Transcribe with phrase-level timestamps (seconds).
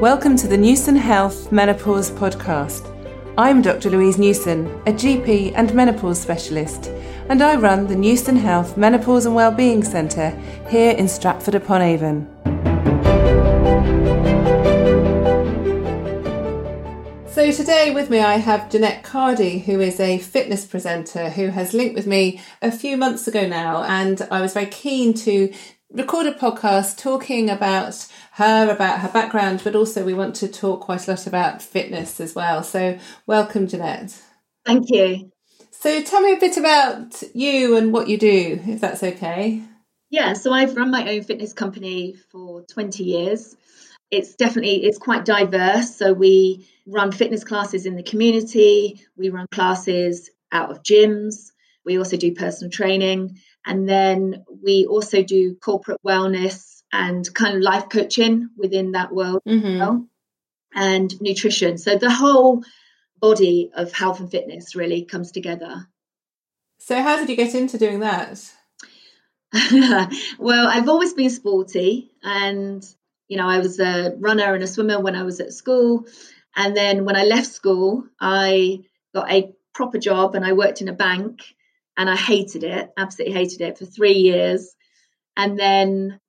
[0.00, 2.90] Welcome to the Newson Health Menopause Podcast.
[3.36, 3.90] I'm Dr.
[3.90, 6.86] Louise Newson, a GP and menopause specialist,
[7.28, 10.30] and I run the Newson Health Menopause and Wellbeing Centre
[10.70, 12.26] here in Stratford upon Avon.
[17.28, 21.74] So today with me I have Janette Cardy, who is a fitness presenter who has
[21.74, 25.52] linked with me a few months ago now, and I was very keen to
[25.92, 28.06] record a podcast talking about
[28.40, 32.20] her, about her background, but also we want to talk quite a lot about fitness
[32.20, 32.62] as well.
[32.62, 34.18] So, welcome, Janette.
[34.64, 35.30] Thank you.
[35.70, 39.62] So, tell me a bit about you and what you do, if that's okay.
[40.08, 43.54] Yeah, so I've run my own fitness company for 20 years.
[44.10, 45.94] It's definitely it's quite diverse.
[45.94, 51.52] So we run fitness classes in the community, we run classes out of gyms,
[51.84, 57.62] we also do personal training, and then we also do corporate wellness and kind of
[57.62, 59.78] life coaching within that world mm-hmm.
[59.78, 60.06] well,
[60.74, 61.78] and nutrition.
[61.78, 62.62] So the whole
[63.20, 65.86] body of health and fitness really comes together.
[66.78, 68.42] So, how did you get into doing that?
[70.38, 72.84] well, I've always been sporty, and
[73.28, 76.04] you know, I was a runner and a swimmer when I was at school.
[76.56, 78.80] And then when I left school, I
[79.14, 81.42] got a proper job and I worked in a bank
[81.96, 84.74] and I hated it, absolutely hated it for three years.
[85.36, 86.19] And then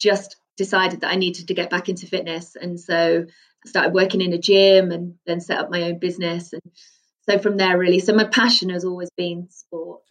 [0.00, 2.56] just decided that I needed to get back into fitness.
[2.60, 3.24] And so
[3.64, 6.52] I started working in a gym and then set up my own business.
[6.52, 6.62] And
[7.28, 8.00] so from there, really.
[8.00, 10.02] So my passion has always been sport.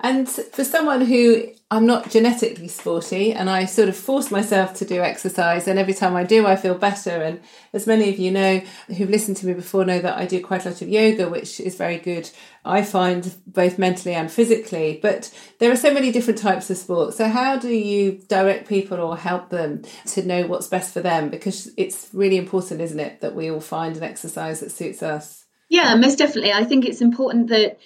[0.00, 4.86] And for someone who I'm not genetically sporty and I sort of force myself to
[4.86, 7.10] do exercise and every time I do I feel better.
[7.10, 7.40] And
[7.74, 8.60] as many of you know
[8.96, 11.60] who've listened to me before know that I do quite a lot of yoga which
[11.60, 12.30] is very good
[12.64, 14.98] I find both mentally and physically.
[15.02, 19.00] But there are so many different types of sport so how do you direct people
[19.00, 21.28] or help them to know what's best for them?
[21.28, 25.44] Because it's really important isn't it that we all find an exercise that suits us?
[25.68, 26.52] Yeah most definitely.
[26.52, 27.78] I think it's important that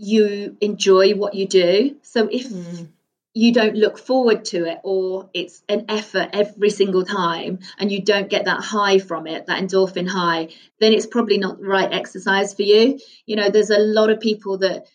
[0.00, 1.96] you enjoy what you do.
[2.00, 2.88] So if mm.
[3.34, 8.00] you don't look forward to it or it's an effort every single time and you
[8.00, 10.48] don't get that high from it, that endorphin high,
[10.80, 12.98] then it's probably not the right exercise for you.
[13.26, 14.86] You know, there's a lot of people that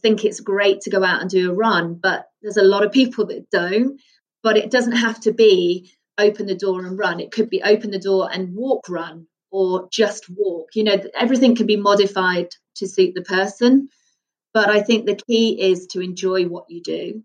[0.00, 2.92] think it's great to go out and do a run, but there's a lot of
[2.92, 4.00] people that don't.
[4.42, 7.20] But it doesn't have to be open the door and run.
[7.20, 10.70] It could be open the door and walk run or just walk.
[10.74, 13.90] You know, everything can be modified to suit the person.
[14.56, 17.22] But I think the key is to enjoy what you do.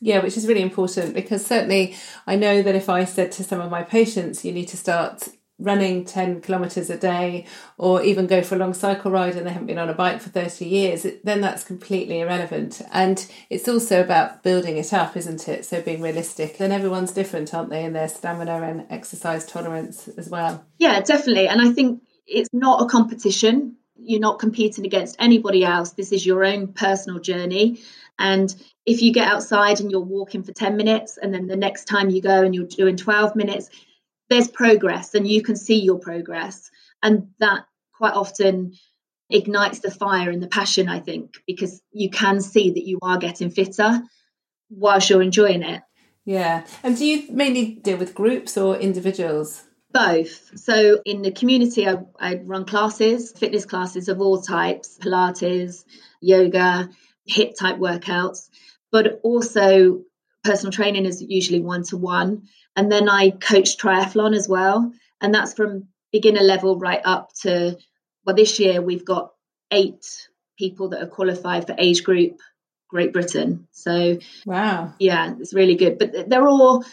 [0.00, 3.60] Yeah, which is really important because certainly I know that if I said to some
[3.60, 5.26] of my patients, you need to start
[5.58, 7.46] running 10 kilometres a day
[7.78, 10.20] or even go for a long cycle ride and they haven't been on a bike
[10.20, 12.80] for 30 years, then that's completely irrelevant.
[12.92, 15.64] And it's also about building it up, isn't it?
[15.64, 16.60] So being realistic.
[16.60, 20.64] And everyone's different, aren't they, in their stamina and exercise tolerance as well?
[20.78, 21.48] Yeah, definitely.
[21.48, 25.92] And I think it's not a competition you're not competing against anybody else.
[25.92, 27.80] This is your own personal journey.
[28.18, 28.54] And
[28.86, 32.10] if you get outside and you're walking for 10 minutes, and then the next time
[32.10, 33.68] you go and you're doing 12 minutes,
[34.30, 36.70] there's progress and you can see your progress.
[37.02, 38.74] And that quite often
[39.30, 43.18] ignites the fire and the passion, I think, because you can see that you are
[43.18, 44.02] getting fitter
[44.70, 45.82] whilst you're enjoying it.
[46.24, 46.66] Yeah.
[46.82, 49.64] And do you mainly deal with groups or individuals?
[49.90, 50.58] Both.
[50.58, 55.84] So in the community, I, I run classes, fitness classes of all types Pilates,
[56.20, 56.90] yoga,
[57.28, 58.48] HIIT type workouts,
[58.92, 60.02] but also
[60.44, 62.48] personal training is usually one to one.
[62.76, 64.92] And then I coach triathlon as well.
[65.20, 67.76] And that's from beginner level right up to,
[68.24, 69.32] well, this year we've got
[69.70, 70.28] eight
[70.58, 72.40] people that are qualified for age group
[72.88, 73.68] Great Britain.
[73.72, 74.94] So, wow.
[74.98, 75.98] Yeah, it's really good.
[75.98, 76.84] But they're all,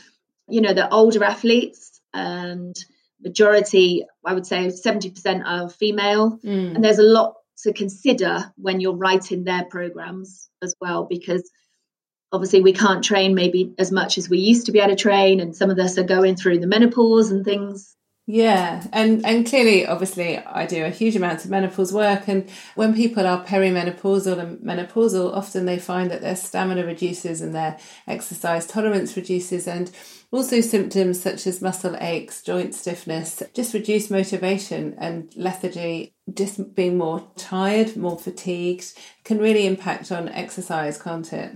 [0.48, 2.76] you know, they're older athletes and
[3.22, 6.40] majority, I would say 70% are female.
[6.44, 6.76] Mm.
[6.76, 11.50] And there's a lot to consider when you're writing their programs as well, because
[12.32, 15.40] obviously we can't train maybe as much as we used to be able to train.
[15.40, 17.96] And some of us are going through the menopause and things.
[18.28, 22.96] Yeah, and and clearly, obviously, I do a huge amount of menopause work, and when
[22.96, 27.78] people are perimenopausal and menopausal, often they find that their stamina reduces and their
[28.08, 29.92] exercise tolerance reduces, and
[30.32, 36.98] also symptoms such as muscle aches, joint stiffness, just reduced motivation and lethargy, just being
[36.98, 38.94] more tired, more fatigued,
[39.24, 41.52] can really impact on exercise, can't it?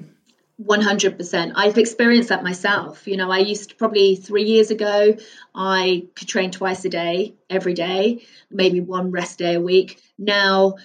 [0.62, 1.54] 100%.
[1.56, 3.08] I've experienced that myself.
[3.08, 5.16] You know, I used to, probably three years ago,
[5.56, 10.02] I could train twice a day, every day, maybe one rest day a week.
[10.18, 10.76] Now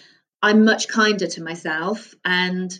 [0.42, 2.78] I'm much kinder to myself and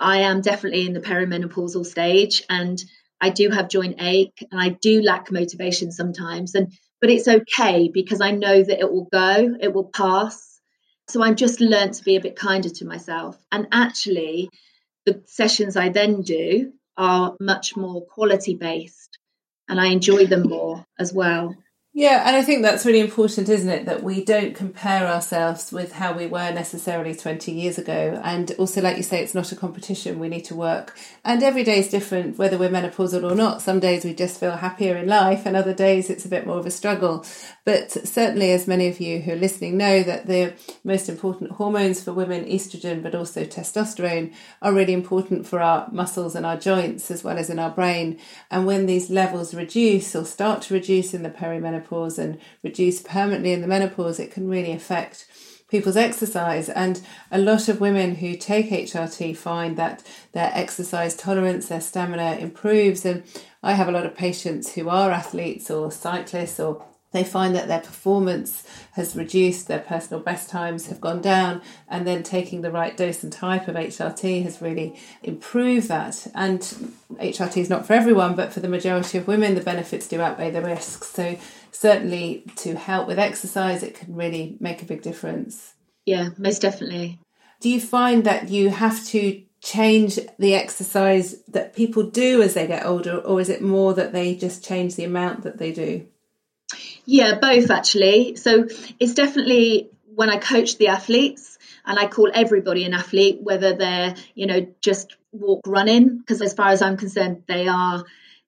[0.00, 2.82] I am definitely in the perimenopausal stage and
[3.20, 6.54] I do have joint ache and I do lack motivation sometimes.
[6.54, 10.60] And but it's okay because I know that it will go, it will pass.
[11.08, 13.38] So I've just learned to be a bit kinder to myself.
[13.52, 14.48] And actually,
[15.06, 19.18] the sessions I then do are much more quality based
[19.68, 21.54] and I enjoy them more as well.
[21.96, 23.86] Yeah, and I think that's really important, isn't it?
[23.86, 28.20] That we don't compare ourselves with how we were necessarily 20 years ago.
[28.24, 30.18] And also, like you say, it's not a competition.
[30.18, 30.98] We need to work.
[31.24, 33.62] And every day is different, whether we're menopausal or not.
[33.62, 36.58] Some days we just feel happier in life, and other days it's a bit more
[36.58, 37.24] of a struggle.
[37.64, 42.02] But certainly, as many of you who are listening know, that the most important hormones
[42.02, 47.12] for women, estrogen, but also testosterone, are really important for our muscles and our joints,
[47.12, 48.18] as well as in our brain.
[48.50, 53.00] And when these levels reduce or start to reduce in the perimenopause, menopause and reduce
[53.02, 55.26] permanently in the menopause, it can really affect
[55.68, 56.68] people's exercise.
[56.68, 57.00] And
[57.30, 60.02] a lot of women who take HRT find that
[60.32, 63.04] their exercise tolerance, their stamina improves.
[63.04, 63.24] And
[63.62, 66.84] I have a lot of patients who are athletes or cyclists or
[67.14, 72.04] they find that their performance has reduced, their personal best times have gone down, and
[72.04, 76.26] then taking the right dose and type of HRT has really improved that.
[76.34, 76.60] And
[77.12, 80.50] HRT is not for everyone, but for the majority of women, the benefits do outweigh
[80.50, 81.06] the risks.
[81.06, 81.38] So
[81.74, 85.74] certainly to help with exercise, it can really make a big difference.
[86.06, 87.18] Yeah, most definitely.
[87.60, 92.66] Do you find that you have to change the exercise that people do as they
[92.66, 96.06] get older, or is it more that they just change the amount that they do?
[97.04, 98.36] Yeah, both actually.
[98.36, 98.68] So
[99.00, 104.14] it's definitely when I coach the athletes, and I call everybody an athlete, whether they're,
[104.34, 108.04] you know, just walk running, because as far as I'm concerned, they are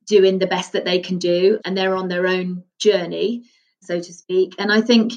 [0.06, 3.44] doing the best that they can do and they're on their own journey,
[3.82, 4.55] so to speak.
[4.58, 5.12] And I think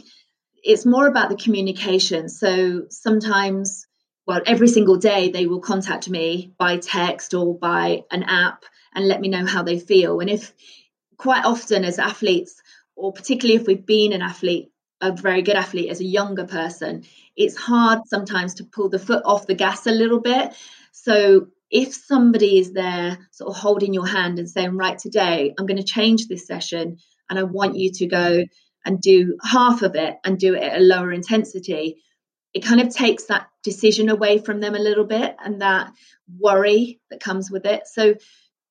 [0.63, 2.29] it's more about the communication.
[2.29, 3.87] So sometimes,
[4.25, 8.63] well, every single day they will contact me by text or by an app
[8.93, 10.19] and let me know how they feel.
[10.19, 10.53] And if
[11.17, 12.61] quite often as athletes,
[12.95, 14.71] or particularly if we've been an athlete,
[15.01, 17.03] a very good athlete as a younger person,
[17.35, 20.53] it's hard sometimes to pull the foot off the gas a little bit.
[20.91, 25.65] So if somebody is there sort of holding your hand and saying, right, today I'm
[25.65, 26.97] going to change this session
[27.29, 28.43] and I want you to go
[28.85, 32.01] and do half of it and do it at a lower intensity,
[32.53, 35.91] it kind of takes that decision away from them a little bit and that
[36.39, 37.87] worry that comes with it.
[37.87, 38.15] So,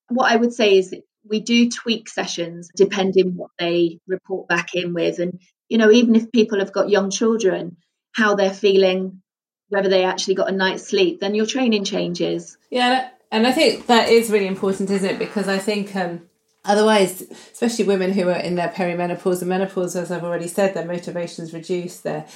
[0.08, 0.94] what I would say is
[1.28, 5.18] we do tweak sessions depending what they report back in with.
[5.18, 7.76] And, you know, even if people have got young children,
[8.12, 9.22] how they're feeling
[9.68, 12.56] whether they actually got a night's sleep, then your training changes.
[12.70, 15.18] Yeah, and I think that is really important, isn't it?
[15.18, 16.28] Because I think um,
[16.64, 17.22] otherwise,
[17.52, 21.52] especially women who are in their perimenopause and menopause, as I've already said, their motivations
[21.52, 22.26] reduce, their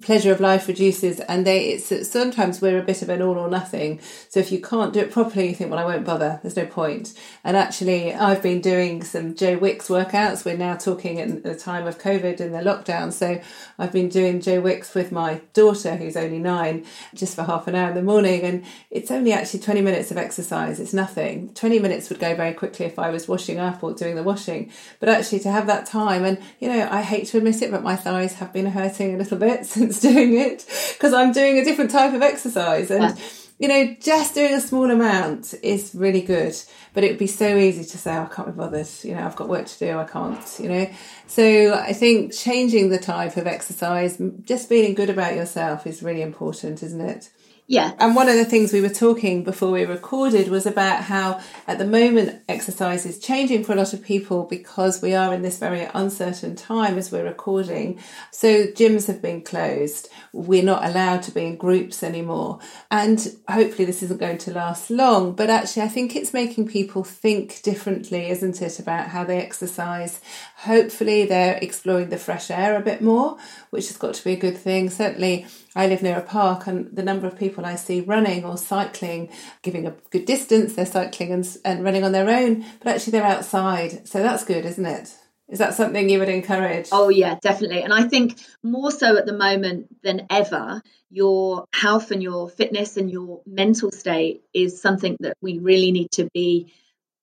[0.00, 3.48] pleasure of life reduces and they it's sometimes we're a bit of an all or
[3.48, 4.00] nothing.
[4.30, 6.40] So if you can't do it properly you think well i won't bother.
[6.42, 7.12] There's no point.
[7.44, 10.46] And actually i've been doing some joe wicks workouts.
[10.46, 13.12] We're now talking at the time of covid and the lockdown.
[13.12, 13.40] So
[13.78, 17.74] i've been doing joe wicks with my daughter who's only nine just for half an
[17.74, 18.42] hour in the morning.
[18.42, 20.80] And it's only actually 20 minutes of exercise.
[20.80, 21.52] It's nothing.
[21.52, 24.72] 20 minutes would go very quickly if i was washing up or doing the washing.
[25.00, 27.82] But actually to have that time and you know i hate to admit it but
[27.82, 29.66] my thighs have been hurting a little bit
[30.00, 33.16] doing it because I'm doing a different type of exercise and.
[33.16, 33.24] Yeah.
[33.58, 36.56] You know, just doing a small amount is really good,
[36.94, 38.88] but it would be so easy to say, oh, I can't be bothered.
[39.04, 39.96] You know, I've got work to do.
[39.96, 40.56] I can't.
[40.58, 40.90] You know,
[41.28, 46.22] so I think changing the type of exercise, just feeling good about yourself, is really
[46.22, 47.30] important, isn't it?
[47.72, 47.94] Yeah.
[47.98, 51.78] And one of the things we were talking before we recorded was about how at
[51.78, 55.58] the moment exercise is changing for a lot of people because we are in this
[55.58, 57.98] very uncertain time as we're recording.
[58.30, 60.10] So gyms have been closed.
[60.34, 62.58] We're not allowed to be in groups anymore.
[62.90, 67.04] And hopefully this isn't going to last long, but actually I think it's making people
[67.04, 70.20] think differently, isn't it, about how they exercise.
[70.64, 73.36] Hopefully they're exploring the fresh air a bit more,
[73.70, 74.90] which has got to be a good thing.
[74.90, 78.56] Certainly I live near a park, and the number of people I see running or
[78.56, 79.30] cycling,
[79.62, 83.24] giving a good distance, they're cycling and, and running on their own, but actually they're
[83.24, 84.06] outside.
[84.06, 85.12] So that's good, isn't it?
[85.48, 86.88] Is that something you would encourage?
[86.92, 87.82] Oh, yeah, definitely.
[87.82, 92.96] And I think more so at the moment than ever, your health and your fitness
[92.96, 96.72] and your mental state is something that we really need to be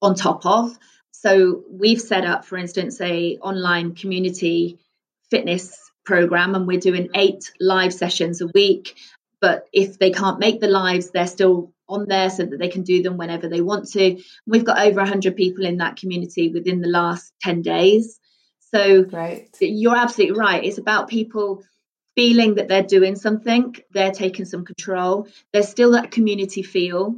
[0.02, 0.78] on top of.
[1.22, 4.80] So we've set up, for instance, a online community
[5.30, 8.96] fitness program and we're doing eight live sessions a week.
[9.42, 12.84] But if they can't make the lives, they're still on there so that they can
[12.84, 14.22] do them whenever they want to.
[14.48, 18.18] We've got over 100 people in that community within the last 10 days.
[18.74, 19.50] So right.
[19.60, 20.64] you're absolutely right.
[20.64, 21.64] It's about people
[22.16, 25.28] feeling that they're doing something, they're taking some control.
[25.52, 27.16] There's still that community feel,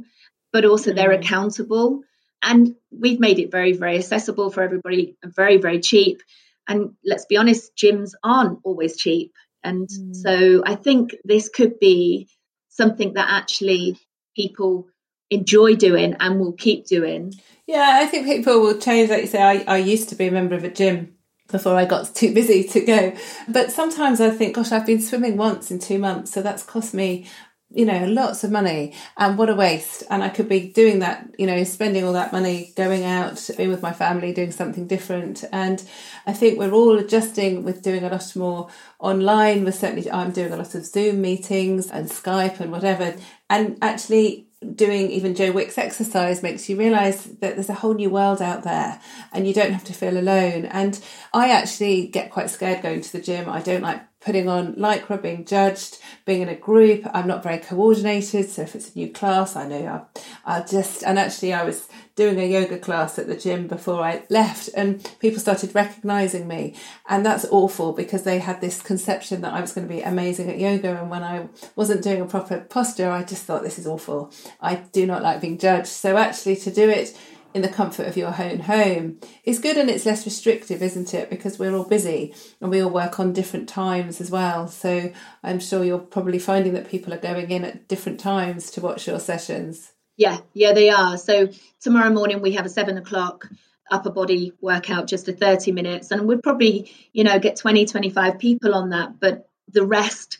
[0.52, 0.96] but also mm.
[0.96, 2.02] they're accountable.
[2.42, 6.22] And we've made it very, very accessible for everybody, very, very cheap
[6.68, 9.32] And let's be honest, gyms aren't always cheap.
[9.64, 10.16] And mm.
[10.16, 12.28] so I think this could be
[12.68, 13.98] something that actually
[14.36, 14.88] people
[15.30, 17.32] enjoy doing and will keep doing.
[17.66, 19.10] Yeah, I think people will change.
[19.10, 21.14] Like you say, I, I used to be a member of a gym
[21.50, 23.16] before I got too busy to go.
[23.48, 26.94] But sometimes I think, gosh, I've been swimming once in two months, so that's cost
[26.94, 27.26] me
[27.74, 28.94] you know lots of money.
[29.16, 30.04] And what a waste.
[30.10, 33.70] And i could be doing that you know spending all that money going out being
[33.70, 35.44] with my family doing something different.
[35.52, 35.82] And
[36.26, 39.64] i think we're all adjusting with doing a lot more online.
[39.64, 43.16] We're certainly i'm doing a lot of zoom meetings and skype and whatever.
[43.50, 48.10] And actually doing even Joe Wicks exercise makes you realize that there's a whole new
[48.10, 49.00] world out there
[49.32, 50.66] and you don't have to feel alone.
[50.66, 50.98] And
[51.32, 53.48] I actually get quite scared going to the gym.
[53.48, 57.02] I don't like putting on lycra, being judged, being in a group.
[57.12, 58.48] I'm not very coordinated.
[58.48, 60.08] So if it's a new class, I know I'll,
[60.44, 64.22] I'll just, and actually I was doing a yoga class at the gym before I
[64.28, 66.76] left and people started recognizing me.
[67.08, 70.50] And that's awful because they had this conception that I was going to be amazing
[70.50, 71.00] at yoga.
[71.00, 74.32] And when I wasn't doing a proper posture, I just thought this is awful.
[74.60, 75.88] I do not like being judged.
[75.88, 77.18] So actually to do it
[77.54, 81.30] in the comfort of your own home It's good and it's less restrictive, isn't it?
[81.30, 84.68] Because we're all busy and we all work on different times as well.
[84.68, 88.80] So I'm sure you're probably finding that people are going in at different times to
[88.80, 89.92] watch your sessions.
[90.16, 91.16] Yeah, yeah, they are.
[91.16, 91.48] So
[91.80, 93.48] tomorrow morning we have a seven o'clock
[93.90, 98.38] upper body workout, just a 30 minutes, and we'd probably, you know, get 20, 25
[98.38, 99.20] people on that.
[99.20, 100.38] But the rest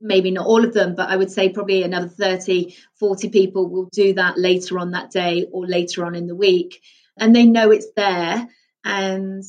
[0.00, 3.88] maybe not all of them, but I would say probably another 30, 40 people will
[3.92, 6.82] do that later on that day or later on in the week.
[7.18, 8.48] And they know it's there
[8.84, 9.42] and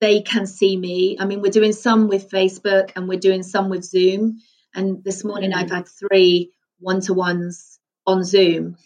[0.00, 1.16] they can see me.
[1.20, 4.40] I mean, we're doing some with Facebook and we're doing some with Zoom.
[4.74, 5.56] And this morning mm.
[5.56, 8.76] I've had three one to ones on Zoom.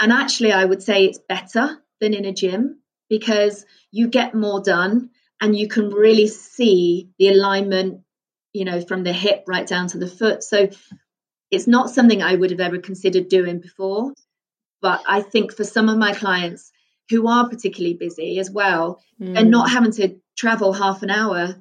[0.00, 4.62] And actually, I would say it's better than in a gym because you get more
[4.62, 8.00] done and you can really see the alignment
[8.54, 10.42] you know, from the hip right down to the foot.
[10.42, 10.70] So
[11.50, 14.14] it's not something I would have ever considered doing before.
[14.80, 16.70] But I think for some of my clients
[17.10, 19.34] who are particularly busy as well, mm.
[19.34, 21.56] they're not having to travel half an hour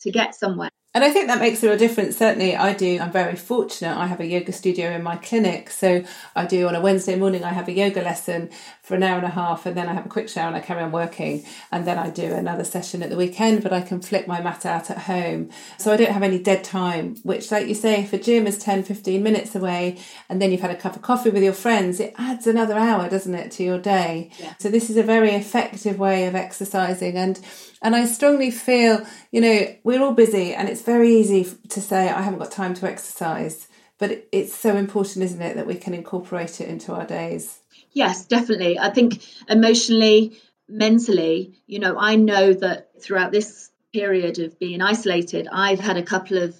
[0.00, 0.70] to get somewhere.
[0.94, 2.16] And I think that makes a real difference.
[2.16, 3.00] Certainly, I do.
[3.00, 3.96] I'm very fortunate.
[3.96, 5.70] I have a yoga studio in my clinic.
[5.70, 6.04] So
[6.36, 8.50] I do on a Wednesday morning, I have a yoga lesson
[8.84, 10.60] for an hour and a half, and then I have a quick shower and I
[10.60, 11.42] carry on working.
[11.72, 14.66] And then I do another session at the weekend, but I can flip my mat
[14.66, 15.48] out at home.
[15.78, 18.58] So I don't have any dead time, which, like you say, if a gym is
[18.58, 19.96] 10, 15 minutes away,
[20.28, 23.08] and then you've had a cup of coffee with your friends, it adds another hour,
[23.08, 24.30] doesn't it, to your day?
[24.38, 24.52] Yeah.
[24.58, 27.16] So this is a very effective way of exercising.
[27.16, 27.40] And
[27.80, 32.10] and I strongly feel, you know, we're all busy and it's very easy to say,
[32.10, 33.66] I haven't got time to exercise.
[33.98, 37.60] But it's so important, isn't it, that we can incorporate it into our days?
[37.94, 38.78] Yes, definitely.
[38.78, 45.48] I think emotionally, mentally, you know, I know that throughout this period of being isolated,
[45.50, 46.56] I've had a couple of,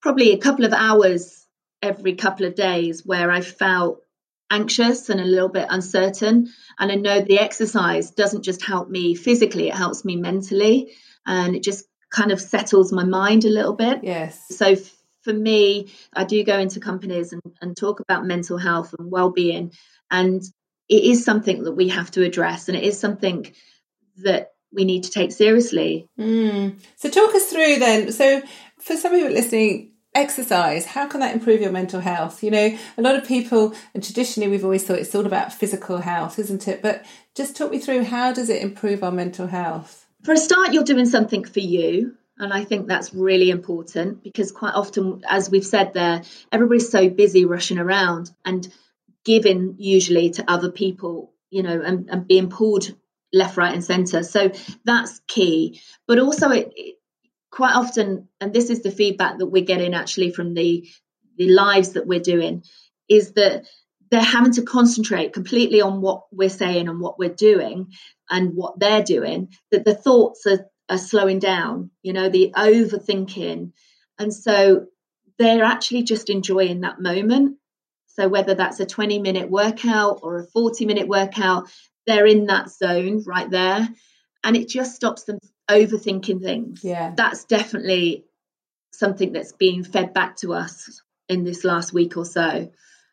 [0.00, 1.46] probably a couple of hours
[1.82, 4.00] every couple of days where I felt
[4.50, 6.52] anxious and a little bit uncertain.
[6.78, 10.92] And I know the exercise doesn't just help me physically, it helps me mentally.
[11.26, 14.04] And it just kind of settles my mind a little bit.
[14.04, 14.46] Yes.
[14.50, 14.76] So
[15.22, 19.72] for me, I do go into companies and, and talk about mental health and well-being.
[20.08, 20.42] And
[20.88, 23.52] it is something that we have to address and it is something
[24.18, 26.08] that we need to take seriously.
[26.18, 26.80] Mm.
[26.96, 28.12] So talk us through then.
[28.12, 28.42] So
[28.78, 33.02] for some people listening, exercise how can that improve your mental health you know a
[33.02, 36.80] lot of people and traditionally we've always thought it's all about physical health isn't it
[36.80, 40.72] but just talk me through how does it improve our mental health for a start
[40.72, 45.50] you're doing something for you and i think that's really important because quite often as
[45.50, 48.72] we've said there everybody's so busy rushing around and
[49.26, 52.94] giving usually to other people you know and, and being pulled
[53.32, 54.50] left right and center so
[54.84, 56.72] that's key but also it,
[57.56, 60.86] quite often, and this is the feedback that we're getting actually from the
[61.38, 62.62] the lives that we're doing,
[63.08, 63.64] is that
[64.10, 67.88] they're having to concentrate completely on what we're saying and what we're doing
[68.30, 73.72] and what they're doing, that the thoughts are, are slowing down, you know, the overthinking.
[74.18, 74.86] And so
[75.38, 77.56] they're actually just enjoying that moment.
[78.16, 81.68] So whether that's a 20 minute workout or a 40 minute workout,
[82.06, 83.86] they're in that zone right there.
[84.42, 85.38] And it just stops them
[85.70, 86.82] overthinking things.
[86.82, 87.12] Yeah.
[87.14, 88.24] That's definitely
[88.92, 92.70] something that's being fed back to us in this last week or so.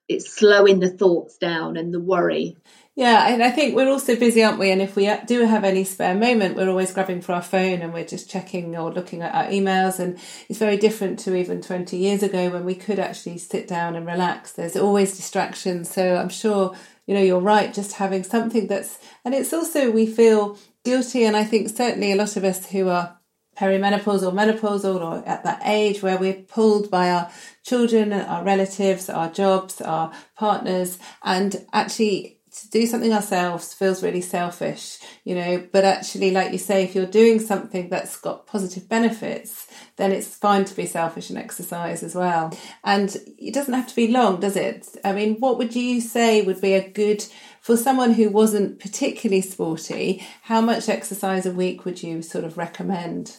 [0.08, 2.56] It's slowing the thoughts down and the worry.
[2.96, 4.70] Yeah, and I think we're also busy, aren't we?
[4.70, 7.92] And if we do have any spare moment, we're always grabbing for our phone and
[7.92, 10.00] we're just checking or looking at our emails.
[10.00, 13.96] And it's very different to even 20 years ago when we could actually sit down
[13.96, 14.52] and relax.
[14.52, 15.90] There's always distractions.
[15.90, 16.76] So I'm sure,
[17.08, 21.38] you know, you're right, just having something that's, and it's also, we feel guilty and
[21.38, 23.18] i think certainly a lot of us who are
[23.58, 27.32] perimenopausal or menopausal or at that age where we're pulled by our
[27.64, 34.22] children, our relatives, our jobs, our partners, and actually to do something ourselves feels really
[34.22, 35.68] selfish, you know.
[35.72, 40.28] But actually, like you say, if you're doing something that's got positive benefits, then it's
[40.28, 42.56] fine to be selfish and exercise as well.
[42.84, 44.88] And it doesn't have to be long, does it?
[45.04, 47.26] I mean, what would you say would be a good
[47.62, 50.26] for someone who wasn't particularly sporty?
[50.44, 53.36] How much exercise a week would you sort of recommend?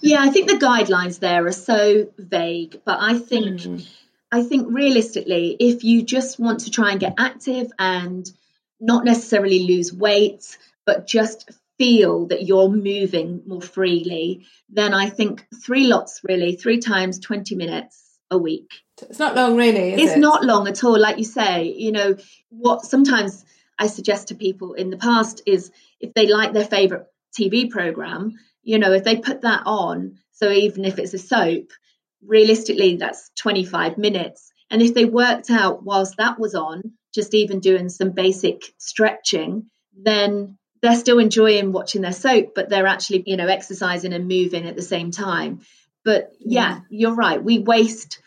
[0.00, 3.60] Yeah, I think the guidelines there are so vague, but I think.
[3.60, 3.88] Mm.
[4.34, 8.26] I think realistically, if you just want to try and get active and
[8.82, 15.46] not necessarily lose weight, but just feel that you're moving more freely, then I think
[15.64, 18.70] three lots really, three times 20 minutes a week.
[19.00, 19.94] It's not long, really.
[19.94, 20.18] it's it?
[20.18, 20.98] not long at all.
[20.98, 22.16] Like you say, you know,
[22.50, 23.44] what sometimes
[23.78, 25.70] I suggest to people in the past is
[26.00, 27.06] if they like their favorite
[27.38, 31.70] TV program, you know, if they put that on, so even if it's a soap,
[32.24, 34.52] realistically, that's 25 minutes.
[34.70, 39.66] And if they worked out whilst that was on, just even doing some basic stretching,
[39.96, 44.66] then they're still enjoying watching their soap, but they're actually, you know, exercising and moving
[44.66, 45.60] at the same time.
[46.04, 47.42] But yeah, you're right.
[47.42, 48.20] We waste.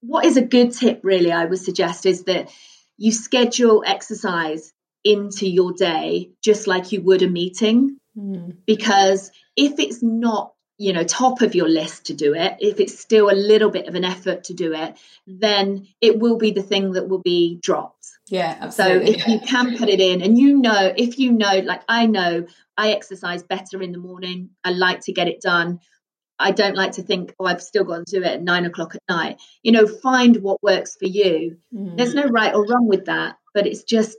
[0.00, 2.50] What is a good tip, really, I would suggest, is that
[2.96, 4.72] you schedule exercise
[5.04, 7.98] into your day just like you would a meeting.
[8.16, 8.56] Mm.
[8.66, 12.98] Because if it's not you know top of your list to do it if it's
[12.98, 16.62] still a little bit of an effort to do it then it will be the
[16.62, 17.97] thing that will be dropped
[18.30, 19.12] yeah absolutely.
[19.12, 22.06] so if you can put it in and you know if you know like i
[22.06, 25.78] know i exercise better in the morning i like to get it done
[26.38, 28.94] i don't like to think oh i've still got to do it at nine o'clock
[28.94, 31.96] at night you know find what works for you mm.
[31.96, 34.16] there's no right or wrong with that but it's just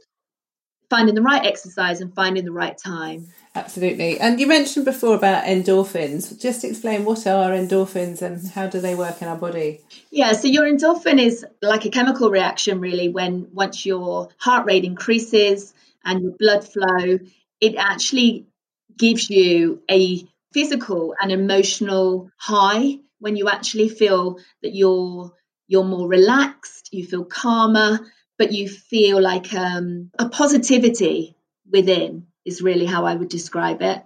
[0.89, 4.19] finding the right exercise and finding the right time Absolutely.
[4.19, 6.39] And you mentioned before about endorphins.
[6.39, 9.81] Just explain what are endorphins and how do they work in our body?
[10.11, 14.85] Yeah, so your endorphin is like a chemical reaction, really, when once your heart rate
[14.85, 15.73] increases
[16.05, 17.19] and your blood flow,
[17.59, 18.45] it actually
[18.95, 20.23] gives you a
[20.53, 25.33] physical and emotional high when you actually feel that you're
[25.67, 27.99] you're more relaxed, you feel calmer,
[28.39, 31.35] but you feel like um, a positivity
[31.69, 34.01] within is really how I would describe it.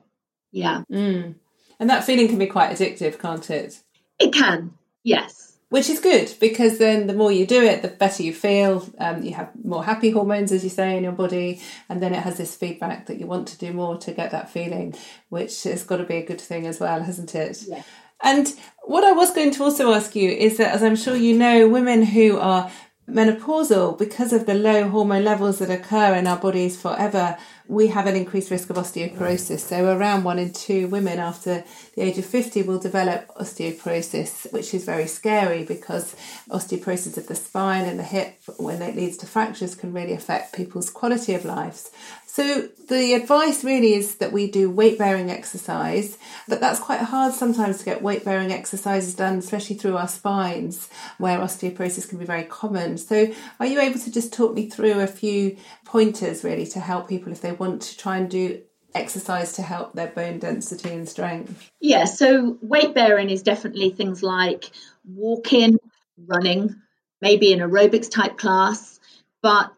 [0.52, 0.82] Yeah.
[0.92, 1.36] Mm.
[1.80, 3.80] And that feeling can be quite addictive, can't it?
[4.20, 5.58] It can, yes.
[5.70, 8.88] Which is good because then the more you do it, the better you feel.
[8.98, 11.62] Um, you have more happy hormones, as you say, in your body.
[11.88, 14.50] And then it has this feedback that you want to do more to get that
[14.50, 14.96] feeling,
[15.30, 17.64] which has got to be a good thing as well, hasn't it?
[17.68, 17.84] Yeah.
[18.24, 21.38] And what I was going to also ask you is that, as I'm sure you
[21.38, 22.72] know, women who are
[23.10, 27.38] menopausal, because of the low hormone levels that occur in our bodies forever,
[27.68, 29.60] we have an increased risk of osteoporosis.
[29.60, 31.64] So, around one in two women after
[31.96, 36.16] the age of 50 will develop osteoporosis, which is very scary because
[36.50, 40.56] osteoporosis of the spine and the hip, when it leads to fractures, can really affect
[40.56, 41.92] people's quality of lives.
[42.34, 46.18] So, the advice really is that we do weight bearing exercise,
[46.48, 50.90] but that's quite hard sometimes to get weight bearing exercises done, especially through our spines,
[51.20, 52.98] where osteoporosis can be very common.
[52.98, 57.08] So, are you able to just talk me through a few pointers really to help
[57.08, 58.64] people if they want to try and do
[58.96, 61.70] exercise to help their bone density and strength?
[61.82, 64.72] Yeah, so weight bearing is definitely things like
[65.06, 65.78] walking,
[66.18, 66.76] running,
[67.22, 69.00] maybe an aerobics type class,
[69.44, 69.72] but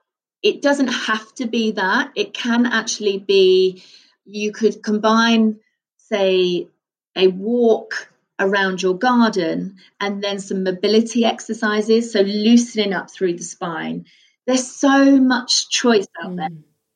[0.45, 2.11] it doesn't have to be that.
[2.15, 3.83] It can actually be,
[4.25, 5.59] you could combine,
[5.97, 6.67] say,
[7.15, 12.13] a walk around your garden and then some mobility exercises.
[12.13, 14.05] So loosening up through the spine.
[14.45, 16.37] There's so much choice out mm.
[16.37, 16.49] there.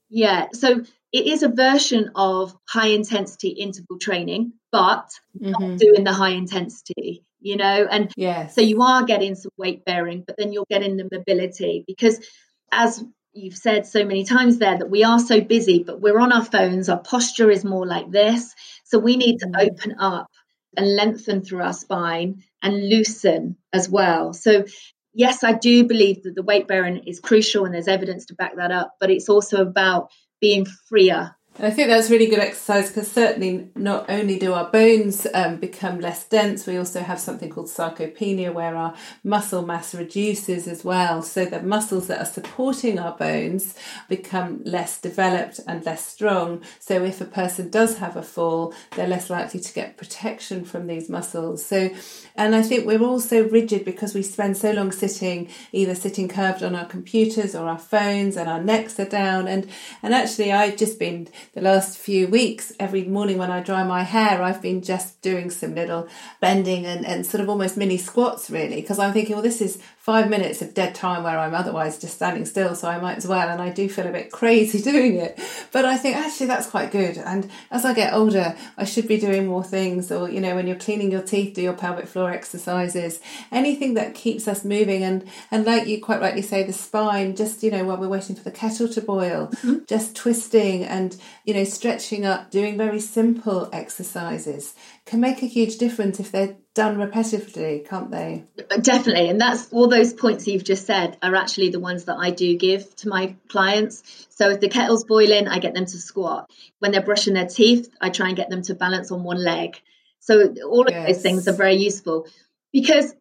[0.10, 0.48] Yeah.
[0.54, 5.50] So it is a version of high intensity interval training, but mm-hmm.
[5.50, 7.88] not doing the high intensity, you know?
[7.90, 8.54] And yes.
[8.54, 12.24] so you are getting some weight bearing, but then you're getting the mobility because
[12.72, 13.04] as
[13.40, 16.44] you've said so many times there that we are so busy, but we're on our
[16.44, 16.90] phones.
[16.90, 18.54] Our posture is more like this.
[18.84, 19.72] So we need to mm.
[19.72, 20.30] open up
[20.78, 24.34] and lengthen through our spine and loosen as well.
[24.34, 24.66] So,
[25.14, 28.56] yes, I do believe that the weight bearing is crucial and there's evidence to back
[28.58, 30.10] that up, but it's also about
[30.42, 34.72] being freer and I think that's really good exercise because certainly not only do our
[34.72, 38.96] bones um, become less dense, we also have something called sarcopenia where our
[39.26, 41.22] muscle mass reduces as well.
[41.22, 43.76] So the muscles that are supporting our bones
[44.08, 46.64] become less developed and less strong.
[46.80, 50.88] So if a person does have a fall, they're less likely to get protection from
[50.88, 51.66] these muscles.
[51.66, 51.90] So,
[52.38, 56.30] and I think we're all so rigid because we spend so long sitting, either sitting
[56.30, 59.50] curved on our computers or our phones and our necks are down.
[59.50, 59.70] And,
[60.02, 64.04] and actually I've just been the last few weeks, every morning when I dry my
[64.04, 66.08] hair, I've been just doing some little
[66.40, 69.82] bending and, and sort of almost mini squats really, because I'm thinking, well, this is
[69.98, 73.28] five minutes of dead time where I'm otherwise just standing still, so I might as
[73.28, 73.48] well.
[73.48, 75.40] And I do feel a bit crazy doing it.
[75.72, 77.18] But I think actually that's quite good.
[77.18, 80.12] And as I get older, I should be doing more things.
[80.12, 83.20] Or, you know, when you're cleaning your teeth, do your pelvic floor exercises,
[83.52, 85.04] anything that keeps us moving.
[85.04, 88.36] And, and like you quite rightly say, the spine, just, you know, while we're waiting
[88.36, 89.80] for the kettle to boil, mm-hmm.
[89.88, 94.76] just twisting and, you know, stretching up, doing very simple exercises
[95.06, 98.44] can make a huge difference if they're done repetitively, can't they?
[98.82, 99.30] Definitely.
[99.30, 102.56] And that's all those points you've just said are actually the ones that I do
[102.56, 104.28] give to my clients.
[104.30, 106.50] So if the kettle's boiling, I get them to squat.
[106.80, 109.82] When they're brushing their teeth, I try and get them to balance on one leg.
[110.20, 111.08] So all of yes.
[111.08, 112.28] those things are very useful
[112.72, 113.14] because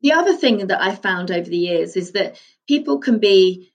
[0.00, 3.72] the other thing that I found over the years is that people can be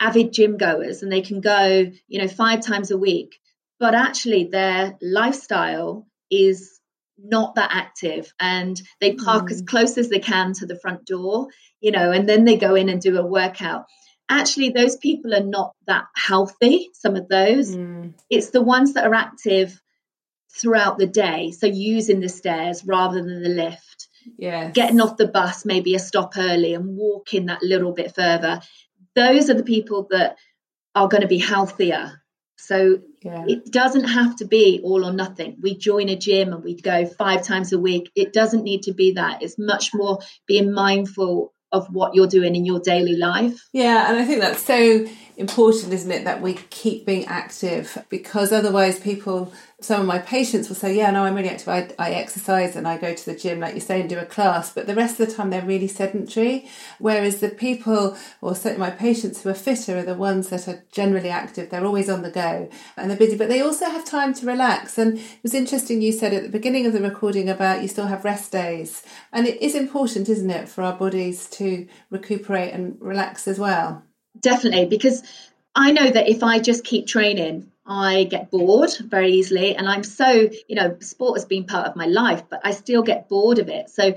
[0.00, 3.38] avid gym goers and they can go, you know, five times a week,
[3.78, 6.80] but actually their lifestyle is
[7.22, 9.50] not that active and they park mm.
[9.50, 11.48] as close as they can to the front door,
[11.80, 13.84] you know, and then they go in and do a workout.
[14.28, 17.74] Actually, those people are not that healthy, some of those.
[17.74, 18.14] Mm.
[18.30, 19.80] It's the ones that are active
[20.56, 21.50] throughout the day.
[21.50, 24.08] So using the stairs rather than the lift.
[24.38, 24.70] Yeah.
[24.70, 28.60] Getting off the bus, maybe a stop early and walking that little bit further.
[29.16, 30.36] Those are the people that
[30.94, 32.20] are going to be healthier.
[32.56, 33.44] So yeah.
[33.46, 35.56] It doesn't have to be all or nothing.
[35.60, 38.10] We join a gym and we go five times a week.
[38.16, 39.42] It doesn't need to be that.
[39.42, 43.68] It's much more being mindful of what you're doing in your daily life.
[43.72, 45.06] Yeah, and I think that's so
[45.40, 50.68] important, isn't it, that we keep being active because otherwise people some of my patients
[50.68, 51.68] will say, Yeah, no, I'm really active.
[51.68, 54.26] I, I exercise and I go to the gym, like you say, and do a
[54.26, 54.72] class.
[54.72, 56.68] But the rest of the time, they're really sedentary.
[56.98, 60.84] Whereas the people, or certainly my patients who are fitter, are the ones that are
[60.92, 61.70] generally active.
[61.70, 64.98] They're always on the go and they're busy, but they also have time to relax.
[64.98, 68.06] And it was interesting you said at the beginning of the recording about you still
[68.06, 69.02] have rest days.
[69.32, 74.02] And it is important, isn't it, for our bodies to recuperate and relax as well?
[74.38, 75.22] Definitely, because
[75.74, 79.74] I know that if I just keep training, I get bored very easily.
[79.74, 83.02] And I'm so, you know, sport has been part of my life, but I still
[83.02, 83.90] get bored of it.
[83.90, 84.14] So,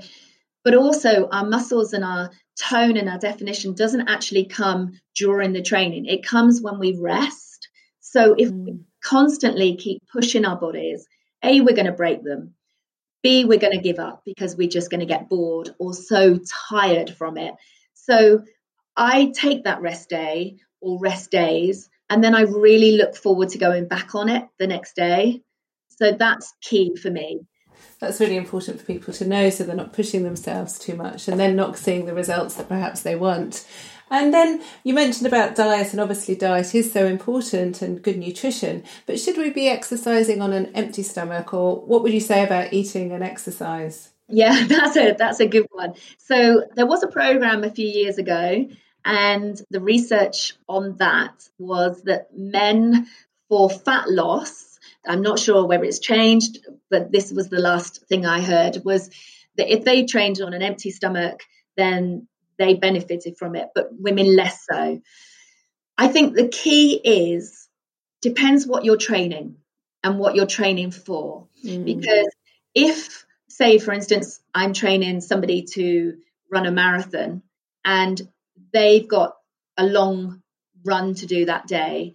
[0.62, 5.62] but also our muscles and our tone and our definition doesn't actually come during the
[5.62, 7.68] training, it comes when we rest.
[8.00, 8.64] So if mm.
[8.64, 11.06] we constantly keep pushing our bodies,
[11.42, 12.54] A, we're going to break them.
[13.22, 16.38] B, we're going to give up because we're just going to get bored or so
[16.68, 17.54] tired from it.
[17.94, 18.44] So
[18.96, 23.58] I take that rest day or rest days and then I really look forward to
[23.58, 25.42] going back on it the next day.
[25.88, 27.46] So that's key for me.
[28.00, 31.40] That's really important for people to know so they're not pushing themselves too much and
[31.40, 33.66] then not seeing the results that perhaps they want.
[34.10, 38.84] And then you mentioned about diet, and obviously, diet is so important and good nutrition.
[39.06, 42.72] But should we be exercising on an empty stomach, or what would you say about
[42.72, 44.10] eating and exercise?
[44.28, 45.94] Yeah, that's a that's a good one.
[46.18, 48.68] So there was a program a few years ago
[49.04, 53.06] and the research on that was that men
[53.48, 58.24] for fat loss, I'm not sure whether it's changed, but this was the last thing
[58.24, 59.10] I heard, was
[59.56, 61.42] that if they trained on an empty stomach,
[61.76, 62.26] then
[62.58, 65.00] they benefited from it, but women less so.
[65.98, 67.68] I think the key is
[68.22, 69.56] depends what you're training
[70.02, 71.46] and what you're training for.
[71.64, 71.84] Mm.
[71.84, 72.28] Because
[72.74, 73.23] if,
[73.54, 76.16] say, for instance, I'm training somebody to
[76.50, 77.42] run a marathon
[77.84, 78.20] and
[78.72, 79.36] they've got
[79.76, 80.42] a long
[80.84, 82.14] run to do that day.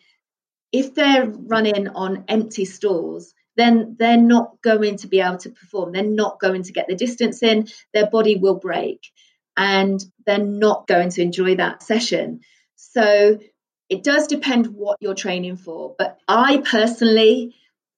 [0.74, 5.94] If they're running on empty stores, then they're not going to be able to perform.
[5.94, 7.68] They're not going to get the distance in.
[7.94, 9.08] Their body will break
[9.56, 12.42] and they're not going to enjoy that session.
[12.76, 13.40] So
[13.88, 15.96] it does depend what you're training for.
[15.98, 17.56] But I personally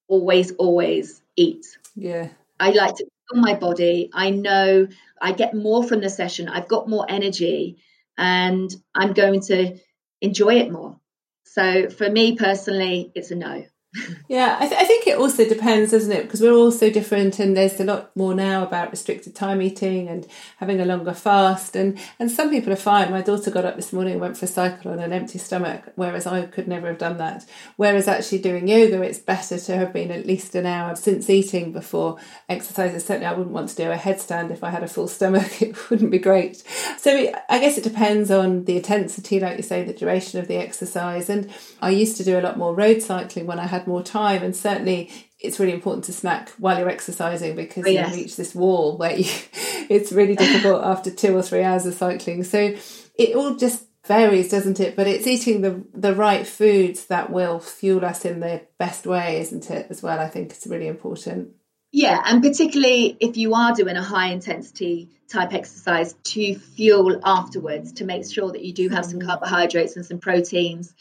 [0.08, 1.66] always, always eat.
[1.96, 2.30] Yeah.
[2.60, 4.10] I like to feel my body.
[4.13, 4.88] I know
[5.22, 6.48] I get more from the session.
[6.48, 7.78] I've got more energy
[8.17, 9.78] and I'm going to
[10.22, 11.00] enjoy it more.
[11.46, 13.63] So for me personally, it's a no
[14.30, 16.24] yeah, I, th- I, think it also depends, doesn't it?
[16.24, 20.08] Because we're all so different, and there's a lot more now about restricted time eating
[20.08, 20.26] and
[20.58, 21.76] having a longer fast.
[21.76, 23.12] And and some people are fine.
[23.12, 25.92] My daughter got up this morning and went for a cycle on an empty stomach,
[25.96, 27.46] whereas I could never have done that.
[27.76, 31.74] Whereas actually doing yoga, it's better to have been at least an hour since eating
[31.74, 33.04] before exercises.
[33.04, 35.52] Certainly, I wouldn't want to do a headstand if I had a full stomach.
[35.62, 36.64] It wouldn't be great.
[36.98, 40.58] So I guess it depends on the intensity, like you say, the duration of the
[40.58, 41.30] exercise.
[41.30, 41.52] And
[41.82, 44.44] I used to do a lot more road cycling when I had had more time
[44.44, 48.15] and certainly it's really important to snack while you're exercising because oh, yes.
[48.15, 49.26] you reach this wall where you,
[49.89, 52.76] it's really difficult after two or three hours of cycling so
[53.15, 54.96] it all just varies, doesn't it?
[54.96, 59.39] But it's eating the the right foods that will fuel us in the best way,
[59.41, 59.88] isn't it?
[59.89, 61.50] As well, I think it's really important.
[61.91, 67.94] Yeah, and particularly if you are doing a high intensity type exercise to fuel afterwards
[67.94, 69.26] to make sure that you do have some mm.
[69.26, 70.94] carbohydrates and some proteins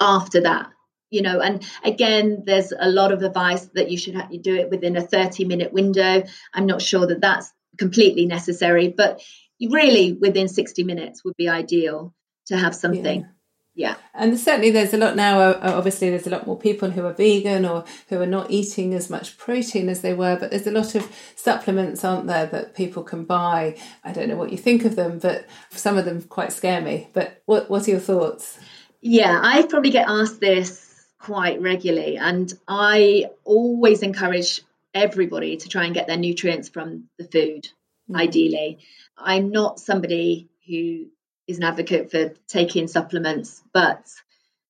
[0.00, 0.70] after that.
[1.12, 4.56] You know, and again, there's a lot of advice that you should have, you do
[4.56, 6.24] it within a 30 minute window.
[6.54, 9.22] I'm not sure that that's completely necessary, but
[9.60, 12.14] really within 60 minutes would be ideal
[12.46, 13.20] to have something.
[13.20, 13.26] Yeah
[13.74, 16.90] yeah and certainly there's a lot now uh, uh, obviously there's a lot more people
[16.90, 20.50] who are vegan or who are not eating as much protein as they were but
[20.50, 24.52] there's a lot of supplements aren't there that people can buy i don't know what
[24.52, 27.90] you think of them but some of them quite scare me but what, what are
[27.90, 28.58] your thoughts
[29.00, 30.81] yeah i probably get asked this
[31.22, 34.60] quite regularly and i always encourage
[34.94, 37.68] everybody to try and get their nutrients from the food
[38.10, 38.16] mm.
[38.16, 38.78] ideally
[39.16, 41.06] i'm not somebody who
[41.46, 44.08] is an advocate for taking supplements, but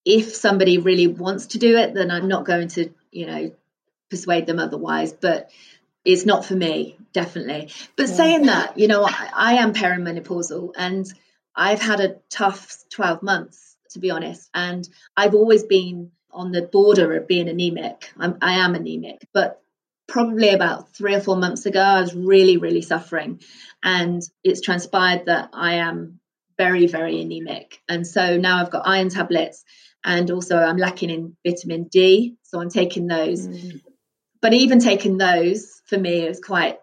[0.04, 3.52] if somebody really wants to do it, then I'm not going to, you know,
[4.10, 5.12] persuade them otherwise.
[5.12, 5.50] But
[6.04, 7.70] it's not for me, definitely.
[7.96, 8.14] But yeah.
[8.14, 11.06] saying that, you know, I, I am perimenopausal and
[11.54, 14.48] I've had a tough 12 months, to be honest.
[14.54, 18.10] And I've always been on the border of being anemic.
[18.18, 19.60] I'm, I am anemic, but
[20.08, 23.40] probably about three or four months ago, I was really, really suffering.
[23.82, 26.20] And it's transpired that I am
[26.58, 27.80] very, very anemic.
[27.88, 29.64] And so now I've got iron tablets
[30.04, 32.36] and also I'm lacking in vitamin D.
[32.42, 33.46] So I'm taking those.
[33.46, 33.80] Mm.
[34.40, 36.78] But even taking those for me is quite,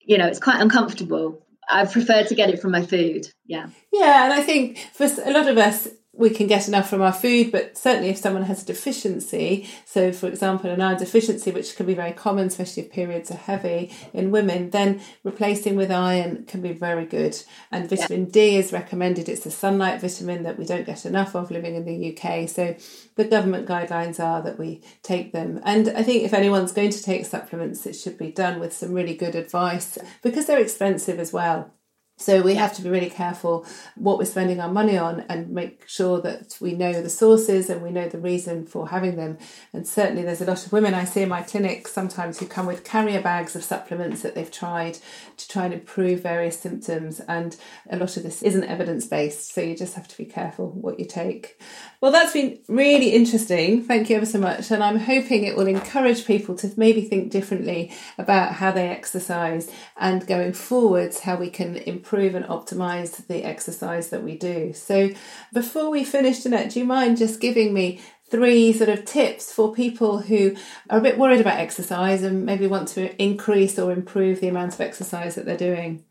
[0.00, 1.46] you know, it's quite uncomfortable.
[1.68, 3.28] I prefer to get it from my food.
[3.46, 3.68] Yeah.
[3.92, 4.24] Yeah.
[4.24, 7.50] And I think for a lot of us, we can get enough from our food,
[7.50, 11.86] but certainly if someone has a deficiency, so for example, an iron deficiency, which can
[11.86, 16.60] be very common, especially if periods are heavy in women, then replacing with iron can
[16.60, 17.40] be very good.
[17.70, 18.32] And vitamin yeah.
[18.32, 19.28] D is recommended.
[19.28, 22.48] It's a sunlight vitamin that we don't get enough of living in the UK.
[22.48, 22.76] So
[23.16, 25.60] the government guidelines are that we take them.
[25.64, 28.92] And I think if anyone's going to take supplements, it should be done with some
[28.92, 31.72] really good advice because they're expensive as well.
[32.16, 35.88] So we have to be really careful what we're spending our money on and make
[35.88, 39.36] sure that we know the sources and we know the reason for having them.
[39.72, 42.66] And certainly there's a lot of women I see in my clinic sometimes who come
[42.66, 44.98] with carrier bags of supplements that they've tried
[45.36, 47.18] to try and improve various symptoms.
[47.18, 47.56] And
[47.90, 49.52] a lot of this isn't evidence based.
[49.52, 51.60] So you just have to be careful what you take.
[52.00, 53.82] Well, that's been really interesting.
[53.82, 54.70] Thank you ever so much.
[54.70, 59.68] And I'm hoping it will encourage people to maybe think differently about how they exercise
[59.96, 64.74] and going forwards, how we can improve and optimize the exercise that we do.
[64.74, 65.10] So,
[65.54, 69.72] before we finish, Janette, do you mind just giving me three sort of tips for
[69.72, 70.54] people who
[70.90, 74.74] are a bit worried about exercise and maybe want to increase or improve the amount
[74.74, 76.04] of exercise that they're doing?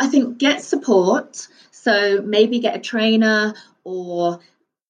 [0.00, 1.46] I think get support.
[1.70, 4.40] So, maybe get a trainer or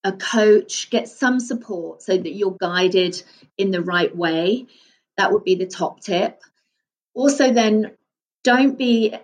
[0.02, 3.22] a coach, get some support so that you're guided
[3.58, 4.66] in the right way.
[5.18, 6.40] That would be the top tip.
[7.14, 7.92] Also, then
[8.44, 9.14] don't be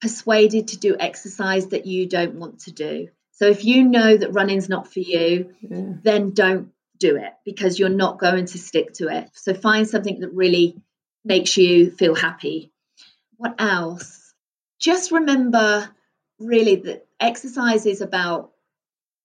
[0.00, 3.08] persuaded to do exercise that you don't want to do.
[3.32, 5.94] So if you know that running's not for you, yeah.
[6.02, 9.30] then don't do it because you're not going to stick to it.
[9.34, 10.76] So find something that really
[11.24, 12.72] makes you feel happy.
[13.36, 14.34] What else?
[14.78, 15.88] Just remember
[16.38, 18.52] really that exercise is about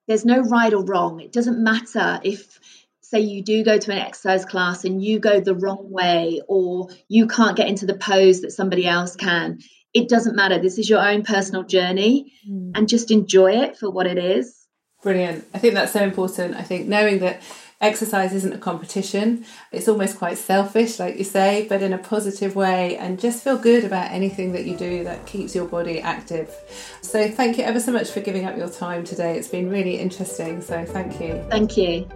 [0.08, 1.20] there's no right or wrong.
[1.20, 2.60] It doesn't matter if,
[3.02, 6.90] say, you do go to an exercise class and you go the wrong way or
[7.08, 9.60] you can't get into the pose that somebody else can.
[9.96, 10.60] It doesn't matter.
[10.60, 12.72] This is your own personal journey mm.
[12.76, 14.68] and just enjoy it for what it is.
[15.02, 15.46] Brilliant.
[15.54, 16.56] I think that's so important.
[16.56, 17.42] I think knowing that
[17.82, 19.46] exercise isn't a competition.
[19.72, 23.58] It's almost quite selfish, like you say, but in a positive way, and just feel
[23.58, 26.54] good about anything that you do that keeps your body active.
[27.02, 29.38] So, thank you ever so much for giving up your time today.
[29.38, 30.62] It's been really interesting.
[30.62, 31.44] So, thank you.
[31.50, 32.10] Thank you.